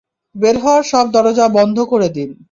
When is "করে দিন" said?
1.83-2.29